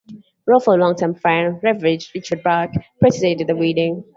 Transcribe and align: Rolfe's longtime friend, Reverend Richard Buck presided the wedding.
Rolfe's 0.47 0.65
longtime 0.79 1.13
friend, 1.13 1.59
Reverend 1.61 2.01
Richard 2.15 2.41
Buck 2.41 2.71
presided 2.99 3.45
the 3.45 3.55
wedding. 3.55 4.03